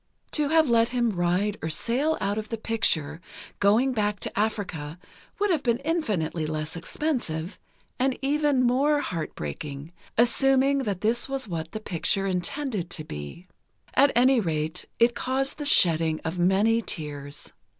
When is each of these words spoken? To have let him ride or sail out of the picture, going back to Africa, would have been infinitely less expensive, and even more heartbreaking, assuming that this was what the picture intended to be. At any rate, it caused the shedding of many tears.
To 0.31 0.49
have 0.49 0.67
let 0.67 0.89
him 0.89 1.11
ride 1.11 1.59
or 1.61 1.69
sail 1.69 2.17
out 2.19 2.39
of 2.39 2.49
the 2.49 2.57
picture, 2.57 3.21
going 3.59 3.93
back 3.93 4.19
to 4.21 4.35
Africa, 4.39 4.97
would 5.37 5.51
have 5.51 5.61
been 5.61 5.77
infinitely 5.77 6.47
less 6.47 6.75
expensive, 6.75 7.59
and 7.99 8.17
even 8.19 8.63
more 8.63 9.01
heartbreaking, 9.01 9.91
assuming 10.17 10.79
that 10.85 11.01
this 11.01 11.29
was 11.29 11.47
what 11.47 11.71
the 11.71 11.79
picture 11.79 12.25
intended 12.25 12.89
to 12.89 13.03
be. 13.03 13.45
At 13.93 14.11
any 14.15 14.39
rate, 14.39 14.85
it 14.97 15.13
caused 15.13 15.59
the 15.59 15.65
shedding 15.67 16.19
of 16.25 16.39
many 16.39 16.81
tears. 16.81 17.53